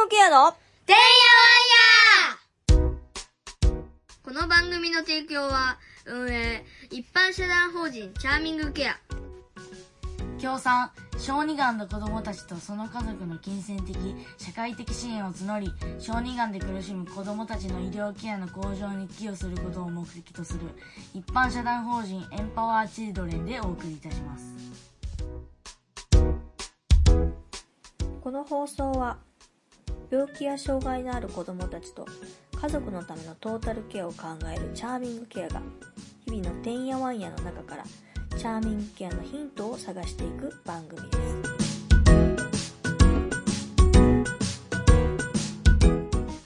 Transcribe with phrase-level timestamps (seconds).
[0.00, 0.52] グケアの
[0.86, 2.98] てんやわんや
[4.22, 8.98] この番組の提供は、運営、一般社団法人チャーミングケア。
[10.38, 13.94] 協賛小児がんの子供たちとその家族の金銭的
[14.38, 20.60] 社会的支援を募り小児がんで苦しむ子供たちの医療ケアの向上に寄与することを目的とする
[21.12, 24.54] 一般社団法人エンパワーチルドレンでお送りいたします
[28.22, 29.18] この放送は
[30.10, 32.04] 病気や障害のある子どもたちと
[32.60, 35.62] 家族のためのトータルケアを考えるチャーミングケアが
[36.24, 37.84] 日々のてんやわんやの中から
[38.36, 41.70] チャーミングケアのヒントを探していく番組です。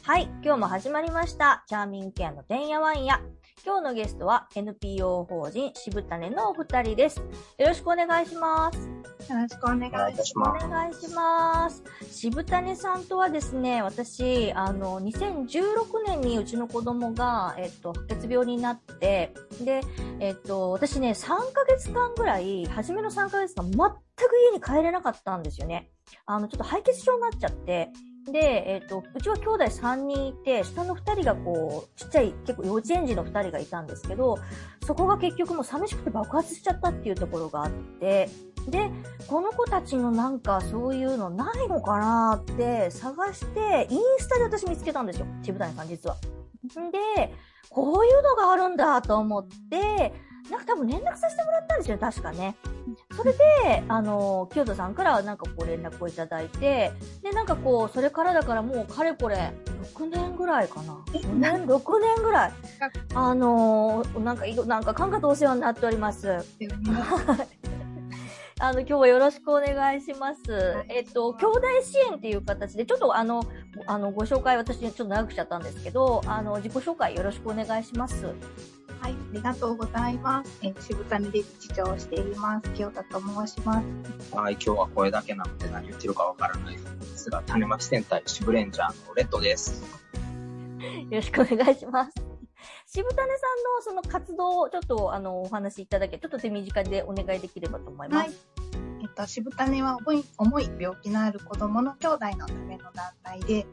[0.03, 1.65] はい今日も始まりました。
[1.67, 3.23] チャーミングケアのてんやわんや。
[3.65, 7.19] 今日のゲストは NPO 法人渋種のお二人です。
[7.57, 9.14] よろしくお願いします。
[9.31, 10.67] よろしくお願いします。
[10.67, 11.83] お願いします。
[12.11, 19.33] 渋谷さんとはですね、私、あの、2016年にうちの子供が、えっと、白血病になって、
[19.65, 19.81] で、
[20.21, 25.91] えっと、私ね、3ヶ月間ぐらい、初めの3ヶ月間、全く家に帰れなかったんですよね。
[26.27, 27.91] あの、ちょっと敗血症になっちゃって、
[28.31, 34.39] で、えっと、うちは兄弟3人いて、下の2人がこう、ちっちゃい、結構幼稚園児の2人がいたんですけど、
[34.87, 38.29] そこが結局もう寂しくて爆発しちゃったっていうところがあって、
[38.69, 38.91] で、
[39.27, 45.27] この子たちのなんかそういうのないのかなって探して、インスタで私見つけたんですよ。
[45.43, 46.17] 渋谷さん実は。
[46.17, 46.99] んで、
[47.69, 50.13] こういうのがあるんだと思って、
[50.51, 52.55] なんか多分連絡させてもらったんですよ、確かね。
[53.17, 53.39] それで、
[53.89, 59.53] あの、清田さんからなんかこう連絡をいただいて、で、なんかこう、それからだからもうかれこれ、
[59.95, 60.95] 6年ぐらいかな。
[61.13, 62.53] 5年、6年ぐらい。
[63.15, 66.45] あのなんかなんか感覚お世話になっております。
[68.61, 70.41] あの、今日はよろしくお願いします。
[70.89, 73.43] えっと、兄弟支援っていう形で、ちょっとあの、
[73.87, 78.25] あの、ご紹介、私ちょっと長くしちゃったんですけど、あの、自己紹介よろしくお願いします。
[78.25, 80.59] はい、ありがとうございます。
[80.63, 82.71] えー渋谷で理事長をしています。
[82.71, 84.35] 清田と申します。
[84.35, 86.81] はい、今日は声だけなので何言ってるかわからないで
[87.17, 89.83] すが、種まき戦隊シブレンジャーのレッドです。
[91.11, 92.24] よろしくお願いします。
[92.95, 93.35] 渋谷さんの
[93.83, 98.29] その活動をちょっとあの、お話しいただけ、ちょっと手短でお願いできればと思います。
[98.29, 98.37] はい。
[99.03, 103.67] えっと、渋谷は重い重い病気のある子供の兄弟のための団体で、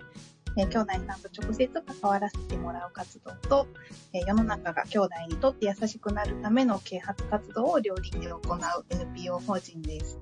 [0.57, 3.67] えー兄弟さんと直接関わらせてもらう活動と、
[4.11, 10.19] えー世の中が兄弟にとって優しくなるための啓発活動を両輪で行う NPO 法人です。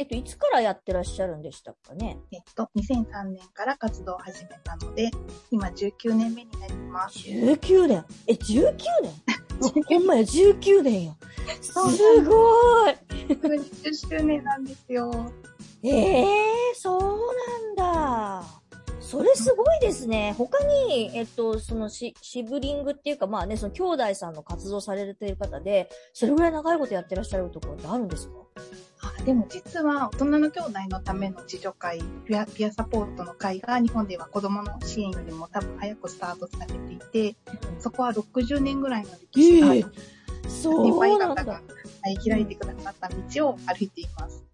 [0.00, 2.16] えっと、いつからやってらっしゃるんでしたかね？
[2.32, 5.10] えっと、2003年から活動を始めたので、
[5.50, 7.18] 今19年目になります。
[7.18, 8.72] 19年え、19
[9.02, 9.12] 年
[9.86, 11.12] ほんまや、19年や。
[11.60, 12.94] すごい
[13.36, 15.10] 20周年なんですよ。
[15.82, 16.26] ええ
[16.74, 17.00] そう
[17.76, 18.59] なんだ。
[19.10, 20.36] それすごいですね。
[20.38, 28.34] 他に、えっと、そのシシブリングっていうか、まあね、その兄弟さんの活動されている方で、それぐらい長いことやってらっしゃるところってあるんですか？
[29.02, 36.98] あでも実は大人の兄弟のための自助会、ピアピアサポートの会が日本では子供の支援よりも多分早くスタートされてい
[37.32, 37.36] て、
[37.80, 39.86] そこは60年ぐらいの歴史がある、
[40.48, 41.42] そ先輩うなんだ。
[41.42, 41.60] 方がは
[42.10, 44.44] い開いてくださった道を歩いています。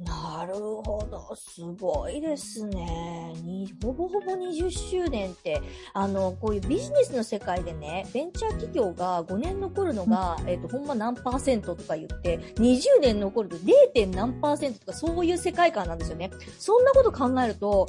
[0.00, 1.36] なるほど。
[1.36, 3.32] すごいですね。
[3.42, 5.62] にほぼほぼ20周年って、
[5.92, 14.06] あの、こういうビジネスの世界でね、ベンチャー企業が5年残るのが、えっ、と、ほんま何パーセントとか言って、20年残ると 0.
[14.14, 16.30] 何パーセントとかそういう世界観なんですよね。
[16.58, 17.86] そんなこと考えると、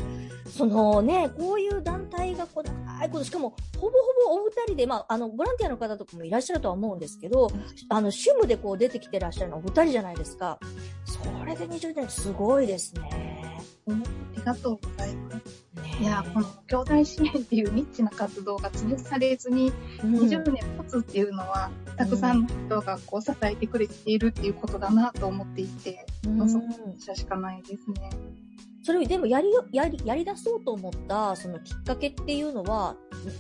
[0.48, 7.48] そのね、こういう団体がこう長いこと、しかも、ほぼほぼお二人で、まあ、あの、ボランティアの方とかもいらっしゃるとは思うんですけど、
[7.90, 10.60] あの、趣味でこう出てきてらっしゃるのはお二人じゃないですか。
[11.06, 13.62] それで20年すごいですね。
[13.88, 13.92] あ
[14.36, 15.36] りがとうございます。
[15.82, 19.72] ねいや、この兄弟支援っていうニッチな活動が潰されずに
[20.04, 28.10] うん20年経つっていうのは、たくさんの人がこう支えてくれているっていうことだなと思っていて、うんそこ感謝しかないですね。
[28.84, 32.96] それをでもやりよ、やり、やり出そうと思った、そのきっかけっていうのは、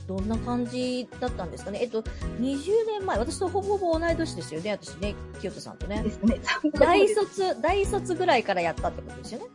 [0.07, 1.79] どんな感じだったんですかね？
[1.81, 2.01] えっと、
[2.39, 6.11] 20年前、私とほぼほぼ同い年ですよね、私ね、清田さんとねで。
[6.11, 6.39] すね。
[6.79, 9.45] 大卒、大卒ぐらいからやったってことですよね？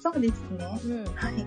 [0.00, 0.80] そうですね。
[0.84, 1.04] うん。
[1.14, 1.46] はい。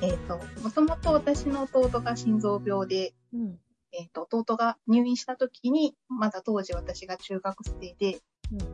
[0.00, 3.58] えっ、と、もともと私の弟が心臓病で、うん。
[3.92, 8.20] えっ、と、弟が入院した時に、まだ当時私が中学生で、うん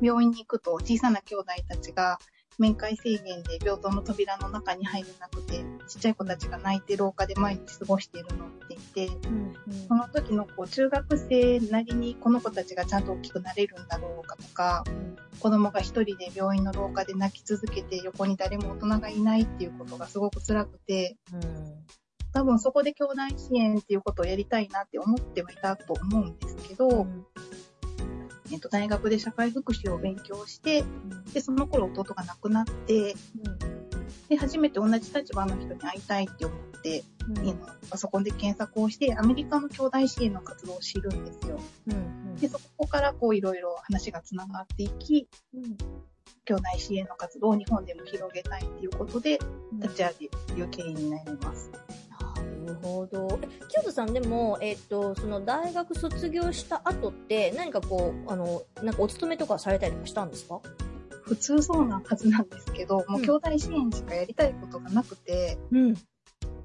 [0.02, 2.18] 病院に行くと小さな兄弟たちが
[2.58, 9.54] 面会制限で病棟の扉の中に入れなくて、ちっちゃい子たちが泣いて廊下で毎日過ごしているのってて、うん
[9.88, 14.84] その時のこう中学生なりにこの子たちがちゃんと大きくなれるんだろうかとか、
[15.40, 21.16] 子供が一人で病院の廊下で泣き続けて横に誰も大人がいないっていうことがすごく辛くて、
[22.32, 27.06] 多分そこで兄弟支援っていうことをやりたいなって思ってはいたと思うんですけど、
[28.50, 30.84] えっと、大学で社会福祉を勉強して、
[31.32, 33.14] で、その頃弟が亡くなって、
[34.28, 37.04] で、初めて同じ立場の人に会いたいって思って、
[37.36, 37.54] あの
[37.90, 41.60] パソコンで検索をして、アメリカの兄弟支援の活動を知るんですよ。
[42.40, 45.28] で、そこからこういろいろ話がつながっていき、
[46.44, 49.38] 兄弟支援の活動を日本でも広げたいっていうことで、
[49.80, 50.14] 立ち上
[50.56, 51.70] げる経緯になります。
[52.68, 53.38] なるほど。
[53.42, 60.60] え清人さんでも、えっ、と、その大学卒業した後って、何かこう、あの、なんかお勤めとかされたりとかしたんですか？
[61.22, 65.94] 普通そうなはずなんですけど、もううん兄弟支援しかやりたいことがなくて、うん。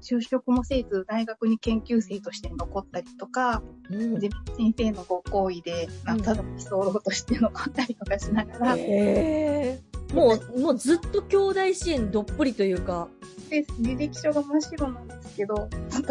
[0.00, 13.08] 就職もせず大学に研究生として残ったりとか、うん自分先生のご好意で、うんただの居候として残ったりとかしながら、へーもう、もうずっと兄弟支援どっぷりというか。
[13.54, 15.68] で履歴書が真っ白なんですけど、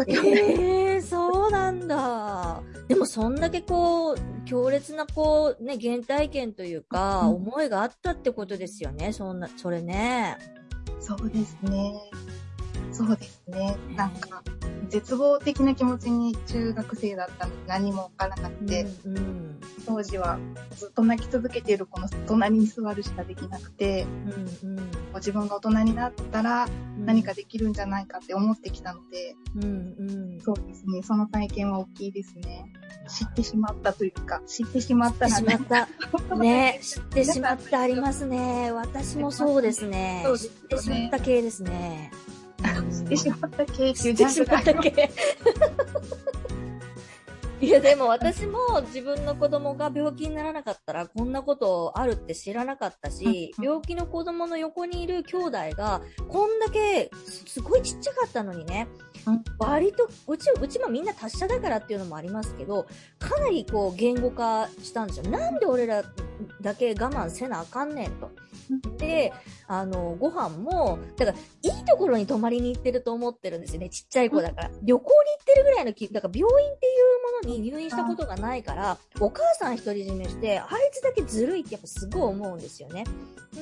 [0.08, 2.62] ええそうなんだ。
[2.88, 9.12] でもそんだけこう、強烈なこう、ね、原体験というか、うん思いがあったってことですよね。
[9.12, 10.38] そんな、それね。
[11.00, 11.94] そうですね。
[12.92, 13.76] そうですね。
[13.94, 14.42] なんか、
[14.88, 20.38] 絶望的な気持ちに中学生だったので何もわからなくて、うん、うん、当時は
[20.76, 24.06] ずっと泣き続けている子の隣に座るしかできなくて、
[24.62, 24.82] うん、こ
[25.14, 26.66] う自分が大人になったら
[26.98, 27.06] うん。
[27.06, 30.40] 何かできるんじゃないかって思ってきたので、うん、うん。
[30.40, 31.02] そうですね。
[31.02, 32.72] その体験は大きいですね。
[33.08, 35.88] 知ってしまったというか、知ってしまったら知ってしまっ
[36.28, 36.36] た。
[36.36, 38.72] ね、知ってしまったありますね。
[38.72, 40.24] 私もそうですね。
[40.24, 42.10] ね知ってしまった系ですね。
[42.94, 45.10] 知ってしまった経知っ験ジャンてしまったルがあります系。
[47.66, 53.64] いや、でも私も自分の子供が病気にならなかったらこんなことあるって知らなかったし、うん。
[53.64, 57.10] 病気の子供の横にいる兄弟がこんだけ
[57.46, 59.13] すごいちっちゃかったのにね、うん
[59.58, 62.86] 割と、うち、うちもみんな達者だからっていうのもありますけど、
[63.18, 65.30] かなりこう言語化したんですよ。
[65.30, 66.04] なんで俺ら
[66.60, 68.30] だけ我慢せなあかんねんと。
[68.98, 69.32] で、
[69.66, 73.90] あの、ご飯も、だから、いいところに泊まりに行ってると思ってるんですよね。
[73.90, 74.70] ちっちゃい子だから。
[74.82, 76.90] 旅行に行ってるぐらいの気、だから病院ってい
[77.44, 83.04] うものに入院したことがないから、お母さん独り占めして、あいつだけずるいってやっぱすごい思うんですよね。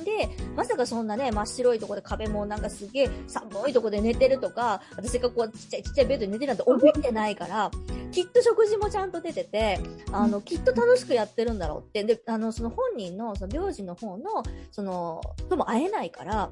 [0.03, 7.71] で、まさかそんなね、真っ白いところで壁もなんかすげえ寒いとこで寝てるとか、私がこうちっちゃいちっちゃいベッドに寝てるなんて覚えてないから、
[8.11, 9.79] きっと食事もちゃんと出てて、
[10.11, 12.03] あの、きっと楽しくやってるんだろうって。
[12.03, 16.51] で、あの、その本人の、その病児の方の、その、とも会えないから、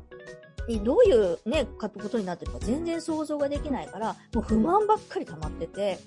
[0.83, 5.99] どういうね、かことになってるか全然想像ができないから、もう不満ばっかり溜まってて、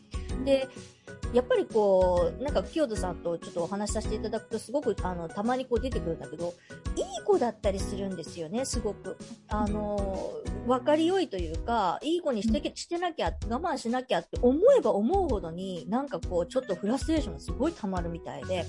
[0.44, 0.68] で、
[1.34, 6.54] やっぱりこう、なんか清人さんとちょっとお話しさせていただくと、すごく、あの、たまにこう出てくるんだけど、
[6.96, 9.16] いい子だったりするんですよね、すごく。
[9.48, 10.30] あの、
[10.68, 18.64] 分かりよいというか、いい子にしてけしてなきゃ、我慢しなきゃって思えば思うほどに、なんかこう、ちょっとフラストレーションがすごい溜まるみたいで、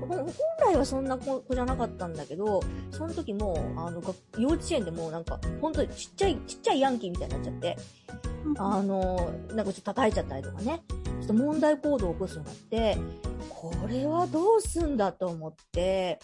[0.00, 0.26] ほ本
[0.72, 2.60] 来はそんな子じゃなかったんだけど、
[2.90, 7.76] その時もう、あの、が幼稚園でもうなんか、本当にちっちゃい、ちっちゃいヤンキーみたいになっちゃって、
[8.58, 10.82] あの、なんかちょっと叩いちゃったりとかね、
[11.30, 12.98] と問題行動を起こすようになって、
[13.48, 16.18] これはどうすんだと思って、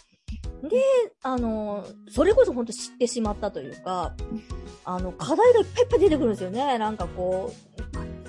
[0.62, 0.82] で、
[1.22, 4.14] あの、それこそ本当知ってしまったというか、
[4.84, 6.78] あの、課題がいっぱいいっぱい出てくるんですよね。
[6.78, 7.52] なんかこ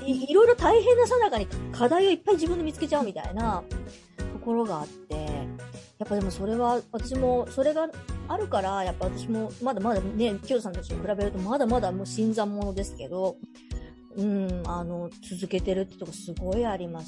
[0.02, 3.64] う、いいろいろ大変なさなかに課題をいっぱい自分で見つけちゃうみたいな
[4.34, 5.16] ところがあって、
[5.98, 7.90] やっぱでもそれは、私も、それが
[8.28, 13.38] あるから、やっぱ私も、まだまだね、清さんたちに比べると、まだまだもう新参者ですけど、
[14.18, 17.08] うん、あの、続けてるってとこすごいあります。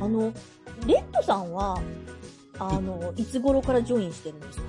[0.00, 0.32] あの、
[0.86, 1.80] レッドさんは、
[2.58, 4.64] あの、いつ頃からジョインしてるんですか？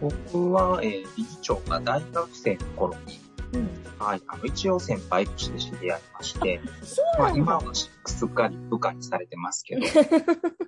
[0.00, 3.20] 僕は、えー理事長が大学生の頃に、
[3.54, 3.68] うん。
[3.98, 7.38] はい、あの、一応先輩として知り合いまして、そうまあなんだ。
[7.40, 7.88] 今はす
[8.24, 9.82] っかり部下にされてますけど、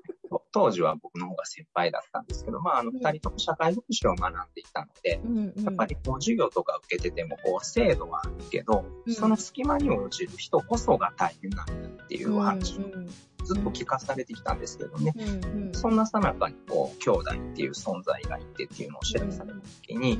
[0.52, 5.64] 当時は僕の方が先輩だったんですけど、まあ、あの、うん二人とも社会福祉を学んでいたので、うんうん。
[5.64, 11.72] やっぱりこう授業とか受けててもこう制度はあるけど、うんその隙間に落ちる人こそが大変なんだ
[12.04, 13.08] っていうお話をうん
[13.44, 15.14] ずっと聞かされてきたんですけどね。
[15.16, 15.74] うんうん。
[15.74, 20.18] そんなさなかにこう、兄弟っていう存在がいてっていうのを知らされた時に、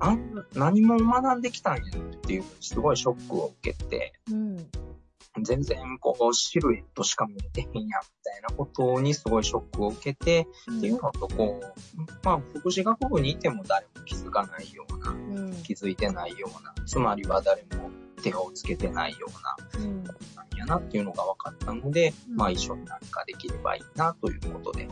[0.00, 4.66] あん何も学んできたんやっていう、すごいショックを受けて、うん。
[5.42, 7.86] 全然こう、シルエットしか見えてへんやんみ
[8.24, 11.72] たいなことにすごいショックを受けて、っていうのとこう、
[12.22, 15.14] まあ、福祉学部にいても誰も気づかないような、う
[15.50, 15.62] ん。
[15.62, 17.90] 気づいてないような、つまりは誰も
[18.22, 20.04] 手をつけてないような、うん。
[20.04, 20.16] なん
[20.56, 24.88] やなっていうのが分かったので、うんまあ一緒に何かできればいいなということで、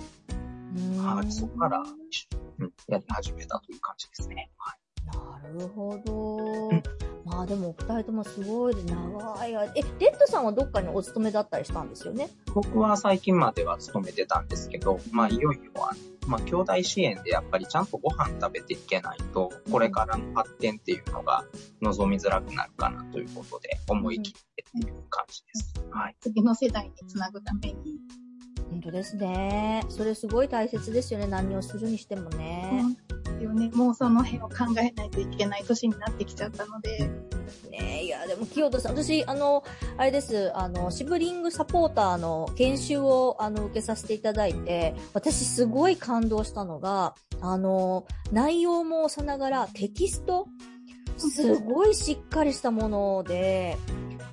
[0.98, 4.50] はい、そこから一緒に、うん、やり始めたという感じですね。
[4.58, 4.78] はい。
[5.06, 6.82] なるほどうん。
[7.26, 9.64] まあでも、お二人ともすごい長い間。
[9.74, 12.30] え、レッドさんはどっかにお勤めだったりしたんですよね？
[12.54, 15.92] 僕は最近までは勤めてたんですけど、まあいよいよは、
[16.28, 21.44] まあ兄弟支援でやっぱりちゃんとご飯食べていけないと、これからの発展っていうのが
[21.82, 25.74] 望みづらくなるかなということで、思い切ってっていう感じです。
[25.90, 26.16] はい。
[26.20, 27.98] 次の世代につなぐために、
[28.70, 29.84] 本当ですね。
[29.88, 31.26] それすごい大切ですよね。
[31.26, 32.84] 何をするにしてもね。
[33.36, 37.10] うん、よね、もうその辺を考えないといけない年になってきちゃったので、
[37.70, 39.64] ねいや、でも、清田さん、私、あの、
[39.96, 50.46] あれです、あの、シブリングサポーターの研修を、あの、受けさせていただいて、私、すごい感動したのが、あの、内容もさながらテキスト
[51.18, 53.76] すごいしっかりしたもので、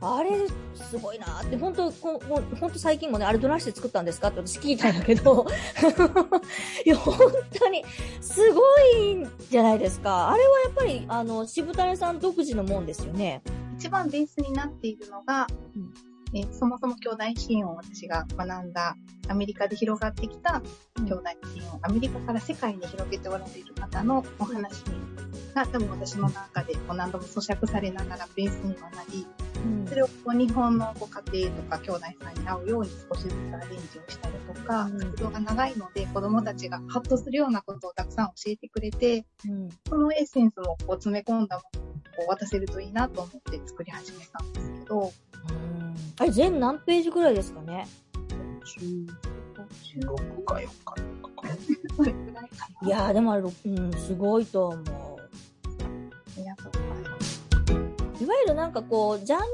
[0.04, 0.32] あれ、
[0.76, 5.46] すごいなって、本当こほん本当最近もね、あれどないして作ったんですかって私聞いたんだけど、
[6.86, 7.18] いや、本
[7.58, 7.84] 当に、
[8.22, 8.62] すご
[8.98, 10.30] いんじゃないですか。
[10.30, 13.42] あれはやっぱり、あの、渋谷さん独自のもんですよね。
[13.78, 20.64] 一番ベースになっているのが、うんえーそもそも兄弟支援を私が学んだアメリカで広がってきた
[20.98, 24.84] 兄弟支援をアメリカから世界に広げておられる方のお話
[25.54, 29.26] が多分私の中でこう何度も咀嚼されながらベースにはなり、
[29.66, 29.88] うん。
[29.88, 35.00] それをこう日本のご家庭とか兄弟さんに合うように少しずつアレンジをしたりとか、うん。
[35.00, 39.70] 活動が長いので子供たちがハッとするようなことをたくさん教えてくれて、うん。
[39.88, 45.12] そのエッセンスもこう詰め込んだものをこう渡せるといいなと思って作り始めたんですけど、
[46.20, 47.88] あれ、全何ページぐらいですかね？
[49.72, 50.96] 16か4か
[52.86, 54.84] いやー、でもあれ、うん、すごいと思う。
[54.84, 54.90] あ
[56.38, 56.83] りがとう。
[58.24, 59.48] いわゆるなんかこう、ジャンルの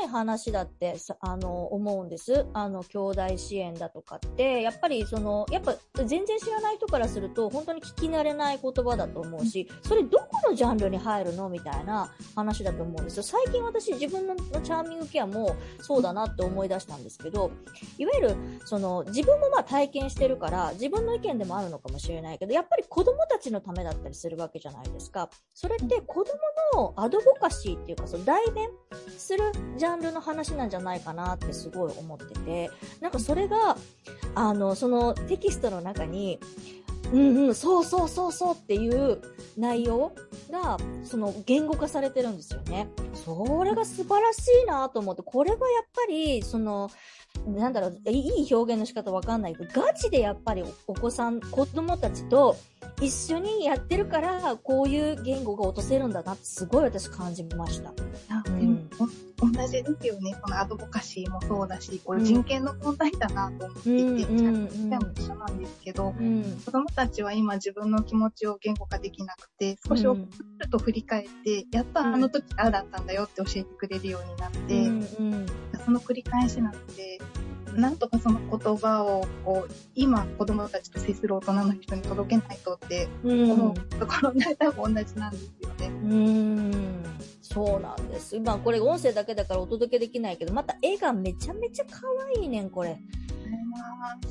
[0.00, 2.46] ない話だって、あの、思うんです。
[2.52, 5.74] あの、兄弟支援だとかって、やっぱりその、やっぱ
[6.04, 11.48] 全然知らない人からすると、本当に聞き慣れない言葉だと思うし、それどこのジャンルに入るの？
[11.48, 13.22] みたいな話だと思うんですよ。
[13.24, 17.50] 最近私自分のチャーミングケアもそうだなって思い出したんですけど、
[17.98, 25.28] いわゆる、その、自分もまあ体験してるから、自分の意見でもあるのかもしれないけど、やっぱり子供たちのためだったりするわけじゃないですか。
[25.54, 26.32] それって子供
[26.74, 28.68] のアドボカシーっていうか、その代弁
[29.16, 29.38] する
[29.78, 33.78] ジャンルの話なんじゃないかなってすごい思ってて、なんかそれが、
[34.34, 36.38] あの、そのテキストの中に、
[37.10, 39.22] うんうん、そうそうそうそうっていう
[39.56, 40.12] 内容
[40.50, 42.88] が、その言語化されてるんですよね。
[43.14, 46.90] それが素晴らしいなと思って、これはやっぱり、その、
[47.46, 52.56] なんだろう、いい表現の仕方わかんないけど、ガチでやっぱりお子さん、子供たちと
[53.00, 57.90] 一緒にやってるから、こういう言語が落とせるんだなってすごい私感じました。
[58.28, 60.36] あうんでもお同じですよね。
[60.40, 66.62] このアドボカシーもそうだし、これ人権の問題だなと思っていて、うんチャットも一緒なんですけど、うん。
[66.64, 75.46] 子供たちは今自分の気持ちを言語化できなくて、少しうん遅れると振り返って、やっとあの時ああだったんだよって教えてくれるようになって、うんうん
[75.84, 77.20] その繰り返しなので、
[77.76, 85.86] なんとかその言葉をこう今子供たちと接する大人の人に届けないとってうん思うところが多分同じなんですよね。
[85.86, 87.02] うん。
[87.40, 88.36] そうなんです。
[88.36, 92.00] 今これ音声だけだからお届けできないけど、また絵がめちゃめちゃ可
[92.36, 92.98] 愛いねん、これ。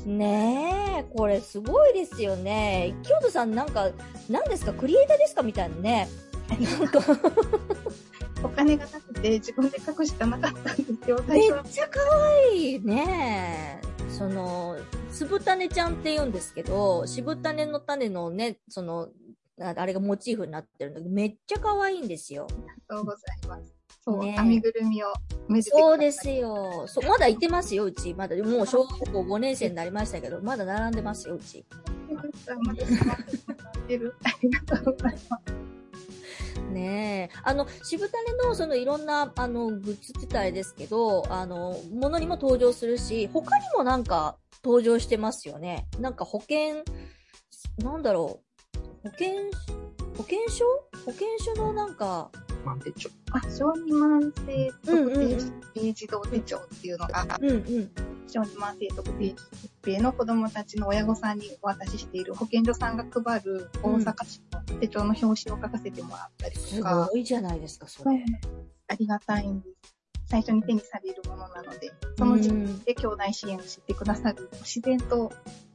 [0.04, 2.96] ねえ、これすごいですよね。
[3.04, 3.90] 京都さんなんか、
[4.28, 4.72] 何ですか？
[4.72, 5.42] クリエイターですか？
[5.42, 6.08] みたいなね。
[6.48, 7.00] なんか、
[8.42, 11.62] お金がなくて自分で書くしかなかったんですよ、最めっ。
[11.70, 12.00] ちゃ可
[12.50, 13.80] 愛いね。
[14.10, 14.76] その、
[15.10, 19.08] つぶたねちゃんって言うんですけど、渋種の種のね、その、
[19.60, 22.46] ああれがモチーフになってるんだけど、めっちゃ可愛いんですよ。
[22.50, 23.74] ありがとうございます。
[24.04, 25.12] そう、ね編みぐるみを
[25.62, 26.84] そうですよ。
[26.86, 28.14] そう、まだいてますよ、うち。
[28.14, 31.64] まだ、もう小学校5年生になりましたけど、まだ並んでますよ、うち。
[34.24, 35.61] ありがとうございます。
[36.72, 37.38] ねえ。
[37.44, 45.86] あの、渋種のそのいろんな、あの、グッズって言ったらあれですけど、あの、ものにも登場するし、他にもなんか登場してますよね。
[45.98, 46.82] なんか保険、
[47.78, 48.40] なんだろ
[49.04, 49.08] う。
[49.08, 49.28] 保険、
[50.16, 50.64] 保険証？
[51.04, 52.30] 保険証のなんか、
[52.64, 58.11] まあ、でちょあ、小児慢性特定疾病児童手帳っていうのが、うんうん。
[58.28, 59.36] 小児慢性特定疾
[59.86, 68.24] 病の子供たちの親御さんにお渡ししている保健所さんが配る大阪市の手帳の表紙を書かせてもらったりとかす、ごいじゃないですか、それ。
[68.88, 70.02] ありがたいんです。
[70.32, 75.30] 最初に手にされるものなので、その時点で兄弟支援を知ってくださる、自然と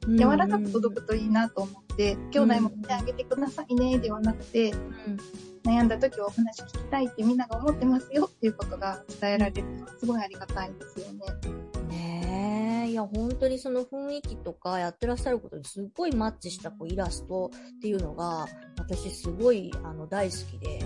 [0.07, 4.73] 柔らかく届くといいなと思って、兄弟も見てあげてくださいね、ではなくて、
[5.63, 11.19] 悩んだ時はお話聞きたいってみんなが思ってますよっていうことが伝えられるのはすごいありがたいですよね。
[12.97, 20.83] や、本当にその雰囲気とかやってらっしゃることにすっごいマッチしたこうイラストっていうのが、私すごいあの大好きで、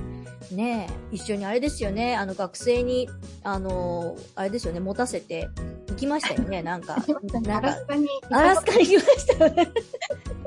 [0.55, 3.09] ねえ、一緒にあれですよね、あの学生に、
[3.43, 5.47] あの、あれですよね、持たせて
[5.89, 6.97] 行きましたよね、 なんか、
[7.31, 9.71] なんかアラス、カに、アラスカに行きましたよね。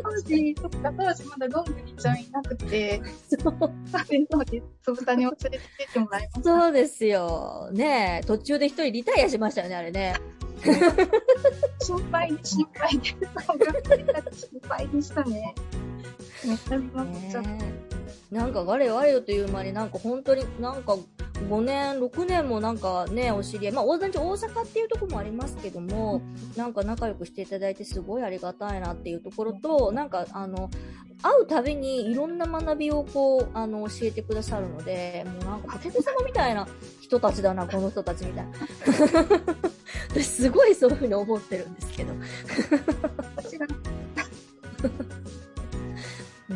[0.02, 3.42] 当時、そっか、当時まだどんぐりちゃんいなくて、 そう
[4.30, 4.66] そうです。
[4.82, 6.42] つぶたにを連れて行ってもらいました。
[6.42, 7.70] そうですよ。
[7.72, 10.14] ねえ、途中で一人リタイアしましたよね、あれね。
[11.80, 13.18] 心配で心配で、心
[14.68, 15.54] 配でしたね。
[16.44, 17.40] めっちゃ見ました。
[17.40, 17.58] ね
[18.30, 20.96] えなんか我々よという間になんか本当になんか
[21.34, 26.22] 5年、6年もなんかね、お知り合い、まあ大阪っていうところもありますけども、
[26.56, 30.70] なんか仲良くしていただいてすごいありがたいなっていうところと、なんかあの、
[31.22, 36.68] 会うたびにいろんな学びをこう、あの、教えてくださるので、もうなんか仏様みたいな
[37.00, 38.52] 人たちだな、 この人たちみたいな。
[40.10, 42.12] 私すごいそういうふうに思ってるんですけど。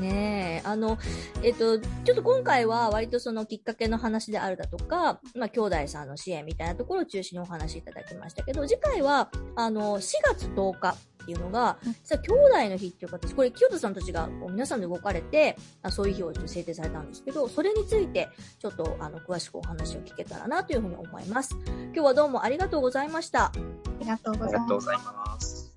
[0.01, 0.99] ねえ、あの、
[1.43, 18.29] えっと、ちょっと今回は割とそのきっかけの話であるだとか、まあ、兄弟さんの支援みたいなところを中心にお話しいただきましたけど、次回は、あの、4月10日っていうのが、実は兄弟の日っていう形、これ、清田さんたちがこう皆さんで動かれて、あそういう日を制定されたんですけど、それについて、
[18.59, 21.55] ちょっと、あの、詳しくお話を聞けたらなというふうに思います。
[21.67, 23.47] 今日はどうもありがとうございました。
[23.47, 23.53] あ
[24.01, 24.47] りがとうご。
[24.47, 25.68] ざいます。